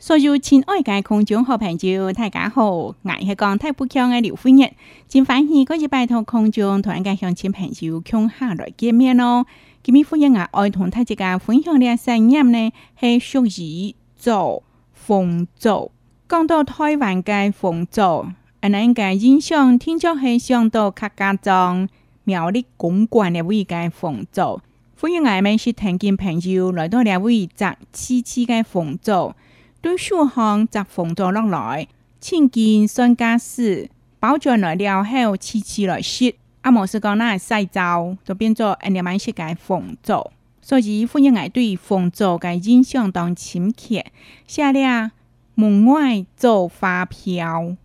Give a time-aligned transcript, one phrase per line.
[0.00, 4.70] 所有亲爱的观众好朋友，大家好，我是讲台北腔的刘辉日。
[5.08, 9.44] 今欢系嗰日拜托观众团我乡亲朋友，抢下来见面咯。
[9.82, 15.90] 今日欢迎我爱同大家分享的个声音呢，是属于做风做。
[16.28, 18.28] 讲到台湾嘅风做，
[18.62, 18.80] 我哋
[19.10, 21.88] 应印象听着系上到客家庄、
[22.22, 24.62] 苗栗公馆的位嘅风做。
[25.00, 29.34] 欢迎我们是听见朋友来到两位集七七嘅风做。
[29.80, 31.86] 对书行集凤座落来，
[32.18, 33.88] 请见商家事，
[34.18, 36.34] 饱著来料后，次次来食。
[36.62, 44.04] 阿莫斯讲嗱西造，就变做一尼买西间凤座，所以欢迎我对凤座嘅印象当深刻。
[44.48, 45.12] 下列
[45.54, 47.76] 门外做发票，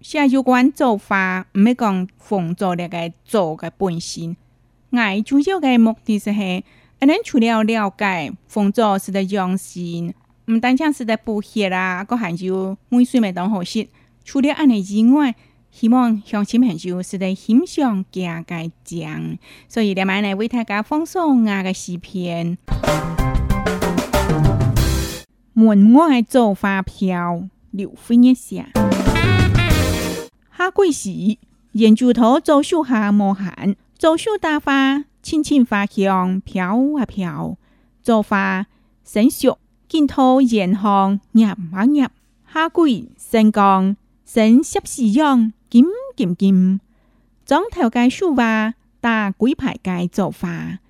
[0.00, 4.36] 下有关做法唔系讲凤座嚟个做嘅本身，
[4.90, 6.64] 我主要嘅目的是系，
[7.00, 10.12] 我咱除了了解凤座是的用心。
[10.48, 13.88] 唔单只是在布鞋啊，个杭州每岁咪当合适。
[14.24, 15.34] 除了安尼之外，
[15.72, 19.38] 希望乡亲朋友是在欣赏加个奖。
[19.68, 22.56] 所以，连晚来为大家放送啊个视频。
[25.52, 28.66] 门外坐花飘，柳飞一下。
[30.50, 31.38] 哈季时，
[31.72, 37.56] 圆柱头早绣下毛寒，早绣桃花，轻青花香飘啊飘。
[38.00, 38.68] 坐花
[39.04, 39.58] 神秀。
[39.88, 42.08] 镜头沿行，入入入，
[42.52, 45.84] 下跪、神降神四样，金
[46.16, 46.80] 金金。
[47.44, 50.80] 状头界书画，打鬼牌界作画，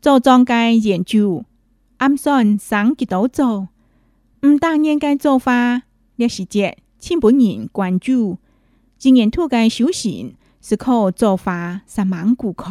[0.00, 1.44] 做庄界研究，
[1.98, 3.68] 暗算上几道做，
[4.44, 5.82] 唔当烟界做法，
[6.16, 8.38] 历史节，千本人关注。
[8.98, 12.66] 经验土界修行，是靠做法，十万古开。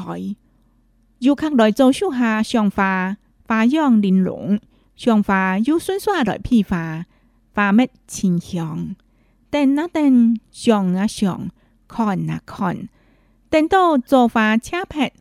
[1.20, 3.16] 游客来做手下想法，
[3.48, 4.60] 花样玲珑。
[5.00, 7.06] 香花有酸酸个批发，
[7.56, 8.98] 花蜜清香。
[9.50, 11.50] 等啊等想啊想，
[11.88, 12.90] 看啊看，
[13.50, 15.14] 等到做花切拍，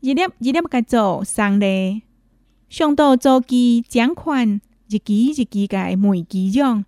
[0.00, 2.00] 一粒一粒个做上嘞。
[2.70, 6.86] 想到做机奖款，一机一机嘅每机张。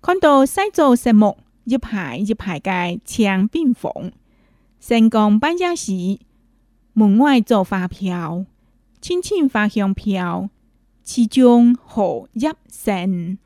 [0.00, 3.92] 看到西做石木，一排一排嘅墙边缝。
[4.80, 5.92] 成功半小时，
[6.94, 8.46] 门外做发票，
[8.98, 10.48] 轻轻发香票。
[11.12, 13.36] 其中何一成。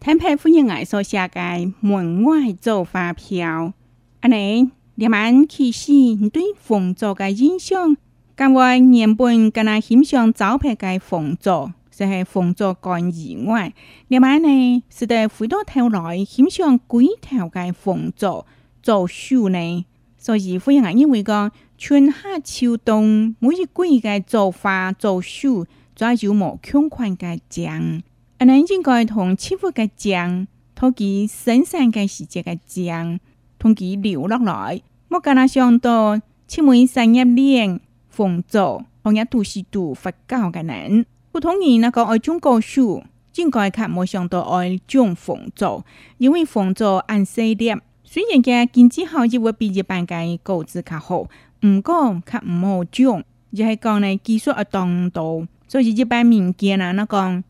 [0.00, 3.72] 坦白歡迎藝術世界門外做發票，
[4.20, 7.96] 安尼你們其實對風俗嘅印象，
[8.36, 11.72] 咁我原本跟阿欣賞招牌嘅風俗。
[11.98, 13.74] 就系风做干意外，
[14.06, 18.46] 另外呢，是在好多头来偏向鬼头嘅风做
[18.80, 19.84] 做秀呢。
[20.16, 25.66] 所以夫人啊，因为讲春夏秋冬，每一季嘅造花造树，
[25.96, 28.02] 追有无穷款嘅浆。
[28.38, 33.18] 啊，你应该同七福嘅浆，同佢生产嘅时节嘅浆，
[33.58, 36.16] 同佢流落来，莫跟他想到
[36.46, 41.04] 切门三日练缝做，同样都是度佛教嘅人。
[41.40, 45.84] 当然，那个爱种果树，真该佢没想到爱种凤做，
[46.18, 51.26] 因为凤做按细点，虽然嘅经济效益比一般嘅果子较好，
[51.64, 53.22] 唔过较唔好种，
[53.54, 57.42] 就系讲呢技术而东道，所以一般民间啊，那个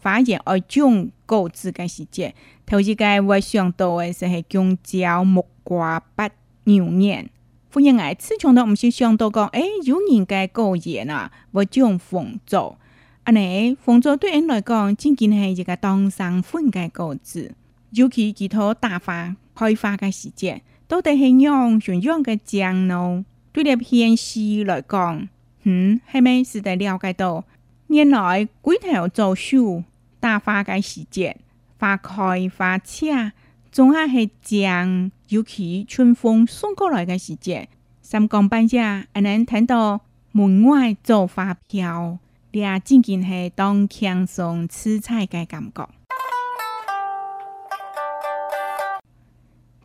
[0.00, 2.34] 发现爱种果子嘅时节，
[2.66, 6.30] 头一个会想到嘅是系香蕉、木瓜、白
[6.64, 7.26] 牛叶。
[7.74, 12.76] 忽然间市场都唔是想到讲，诶，有人嘅工业啊，我种凤做。
[13.24, 17.54] 安尼，丰州对因来讲，真仅系一个当生欢嘅果子，
[17.90, 23.24] 尤其几朵大花开花嘅时节，都系形容全样嘅香咯。
[23.52, 25.28] 对了偏西来讲，
[25.62, 27.44] 嗯，系咪是得了解到，
[27.86, 29.84] 原来开头做树
[30.18, 31.36] 大花嘅时节，
[31.78, 32.12] 花开
[32.48, 33.32] 花恰，
[33.70, 37.68] 仲系系香，尤其春风送过来嘅时节，
[38.00, 38.80] 三更半夜，
[39.12, 40.00] 安尼听到
[40.32, 42.18] 门外做花飘。
[42.54, 45.88] 你啊，真真系当轻松吃菜嘅感觉。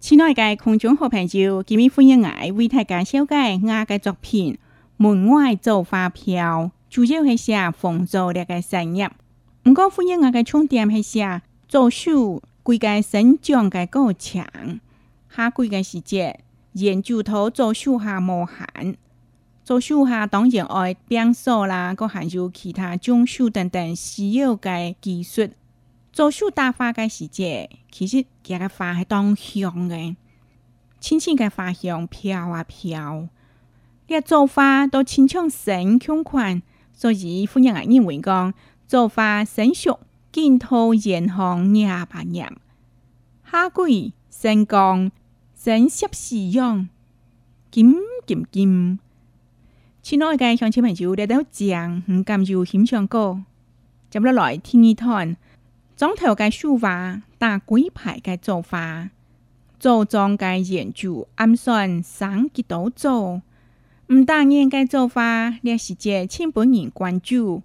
[0.01, 4.53] 亲爱嘅空中好朋友，今日欢迎我为大家讲解我嘅作品
[4.97, 9.09] 《门外奏发票》，主要系写福州嘅商业。
[9.63, 14.43] 唔过，欢迎我嘅重点系写做秀，贵嘅升长嘅过程，
[15.33, 16.41] 下贵嘅时节，
[16.73, 18.97] 研究头做秀下无限。
[19.67, 24.69] 做手下当然爱变数啦，阁含有其他种树等等需要个
[25.01, 25.49] 技术。
[26.13, 30.15] 做手搭花个时节，其实个花系当香个，
[31.01, 33.27] 轻轻个花香飘啊飘。
[34.07, 36.61] 你个做花都亲像神锵款，
[36.93, 38.53] 所以夫人阿认为讲
[38.87, 39.99] 做花神俗，
[40.31, 42.49] 剪套染项廿八年，
[43.51, 45.11] 夏季盛光，
[45.53, 46.87] 神摄使用，
[47.69, 47.93] 金
[48.25, 48.99] 金金。
[50.09, 53.41] 亲爱的乡亲皮酒，大家都講唔敢就欣赏歌，
[54.09, 55.35] 接落来听一段
[55.97, 59.09] 裝头嘅书法，打鬼牌嘅做法，
[59.77, 63.19] 做庄嘅研究，暗算三幾都招，
[64.07, 67.61] 唔打止嘅做法，連世界千百年关注，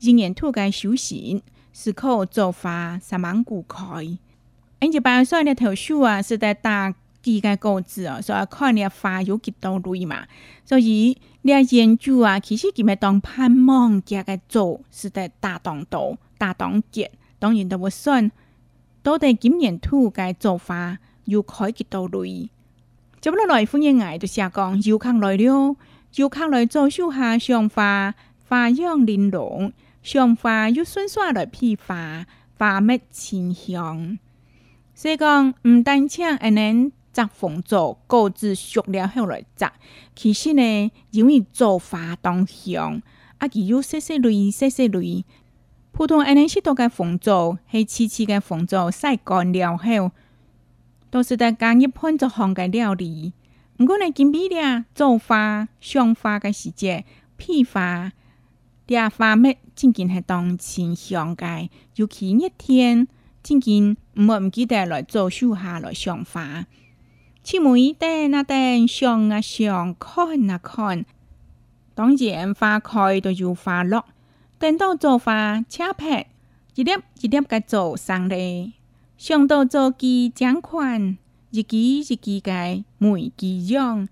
[0.00, 1.40] 一年土嘅修行，
[1.72, 3.78] 思考做法三万古开，
[4.80, 6.92] 我一般耍的头书啊，是在打。
[7.26, 10.28] 地界告知哦，所以看你花有几多类嘛。
[10.64, 18.30] 所以你啊研究啊，其实佮咪当盼望家个做是在大当道、大当节，当然都会算。
[19.02, 22.48] 到底今年土家做法有开几多钱？
[23.20, 23.66] 怎么来？
[23.66, 25.74] 福建人就下讲有看来料，
[26.14, 28.14] 有看来做手下上法、
[28.48, 32.24] 花样玲珑，上法有新鲜来批发，
[32.56, 34.16] 花蜜清香。
[34.94, 36.92] 所以讲唔单唱阿恁。
[37.16, 39.72] 扎凤爪，购置熟料后来扎。
[40.14, 43.00] 其实呢，因为做法当香，
[43.38, 45.24] 啊，其有细细类细细类。
[45.92, 50.10] 普通安尼许多嘅风做，系次次嘅风做晒干了后，
[51.08, 53.32] 都是得简一烹做方嘅料理。
[53.78, 57.06] 不过呢，对比了做法、上法嘅时节、
[57.38, 58.12] 批法、
[58.86, 61.70] 下法，咩真真系当清香嘅。
[61.94, 63.08] 尤其一天，
[63.42, 66.66] 真真唔会唔记得来做手下来上花。
[67.46, 71.04] 去每等那等想啊想看啊看，
[71.94, 74.04] 当然花开都有花落，
[74.58, 76.26] 等到做花切拍，
[76.74, 76.90] 一粒
[77.20, 78.72] 一粒个做上来，
[79.16, 81.16] 想到做几奖款，
[81.52, 82.50] 一几一几个
[82.98, 84.08] 每几用，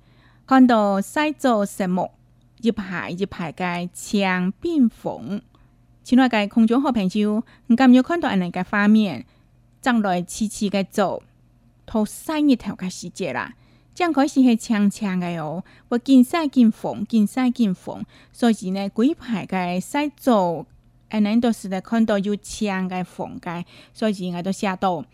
[0.46, 2.12] 看到晒做实木，
[2.60, 5.42] 一排一排个墙边缝，
[6.04, 9.26] 亲爱的空中好朋友，你感觉看到人哋嘅画面，
[9.82, 11.20] 正来痴痴个做。
[11.86, 13.54] 头托日头嘅时节啦，
[13.94, 20.66] 正开始系长长嘅哦，我见晒见房，见晒见房，所以呢几排嘅西造，
[21.10, 25.04] 诶，你到时咧看到有墙嘅房嘅，所以我都写到，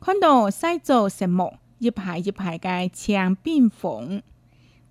[0.00, 4.22] 看到西造石木，一排一排嘅墙边房，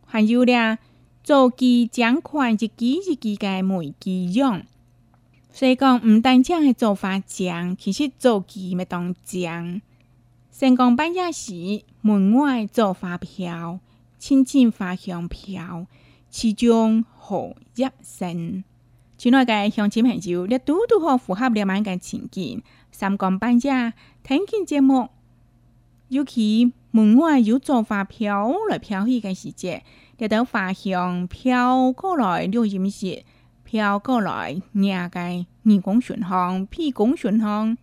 [0.05, 0.77] 还有咧
[1.23, 4.61] 做机奖款，一记一记嘅每记用。
[5.53, 9.81] 所以讲唔单止系做法匠，其实做机咪当匠。
[10.53, 13.79] 三更半夜时，门外坐花飘，
[14.19, 15.87] 轻轻花香飘，
[16.29, 18.63] 其中好日生？
[19.17, 22.61] 亲爱的乡亲朋友，你多多好符合了晚间情景。
[22.91, 23.93] 三更半夜，
[24.23, 25.07] 听见节目，
[26.09, 29.83] 尤其门外有坐花飘来飘去的时节，
[30.17, 33.23] 你等发香飘过来，六点时
[33.63, 35.45] 飘过来，夜个耳
[35.81, 37.77] 光炫晃，屁股炫晃。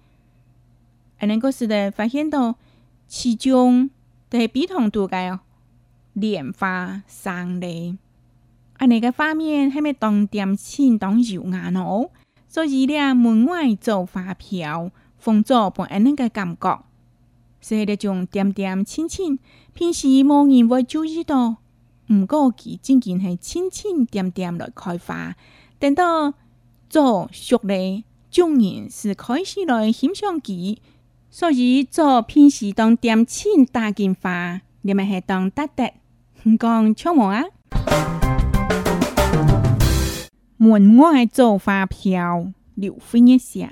[1.18, 2.54] 安尼够时得发现到
[3.08, 3.90] 其中
[4.30, 5.40] 在不同度个
[6.12, 7.96] 莲花生嘞，
[8.76, 12.10] 安尼个画面还没当点青当油眼喏，
[12.46, 16.84] 所以咧门外做发票，封做半安尼个感觉，
[17.60, 19.38] 是那种点点青青，
[19.74, 21.56] 平时无人会注意到，
[22.10, 25.34] 毋过其渐渐系青青点点来开花，
[25.78, 26.34] 等到
[26.90, 30.80] 做熟嘞，众人是开始来欣赏起。
[31.30, 35.92] 所以做平时当点钱大件花，你们系当得得，
[36.44, 37.44] 唔讲错无啊？
[40.56, 43.70] 门外做花飘，柳飞一下。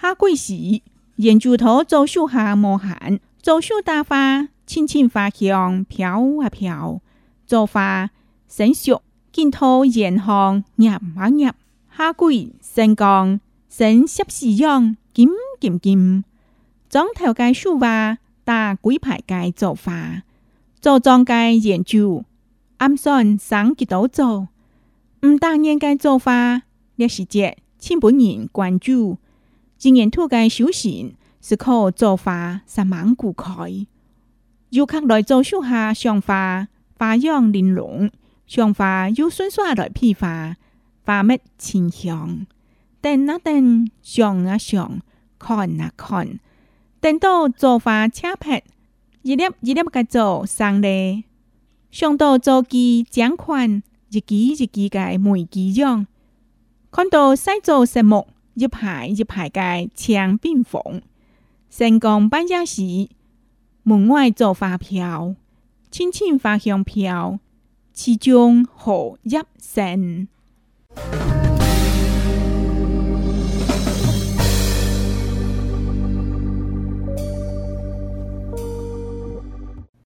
[0.00, 0.80] 下季时，
[1.16, 7.02] 圆柱头左手下莫汗，左手打花，轻轻花香飘啊飘。
[7.46, 8.10] 做花
[8.48, 11.52] 神熟，镜头远方热啊热。
[11.96, 14.96] 下季成光，成十四样。
[15.18, 15.26] 金
[15.58, 16.24] 金金，
[16.88, 20.22] 总头街书画，大鬼牌街做法，
[20.80, 22.24] 做庄街研究，
[22.76, 24.46] 暗算省几多做。
[25.26, 26.62] 唔当应街做法，
[26.94, 29.18] 历史节千百年关注。
[29.76, 33.44] 今年土街修行是靠做法，十万古开。
[34.70, 38.08] 游客来做树下赏花，花样玲珑；
[38.46, 40.54] 赏花有酸酸来批发，
[41.04, 42.46] 花蜜清香。
[43.00, 45.00] 等啊等，想啊想。
[45.38, 46.38] 看啊看，
[47.00, 48.62] 等到做法车牌，
[49.22, 51.24] 一粒一粒个做生嘞；
[51.90, 56.06] 上到做鸡奖款，一鸡一鸡个每极强。
[56.90, 59.60] 看到西做食木，一排一排个
[59.94, 60.80] 墙边纷。
[61.70, 63.08] 成功颁奖时，
[63.82, 65.34] 门外做发票，
[65.90, 67.38] 轻轻发香票，
[67.92, 70.28] 其中好一神。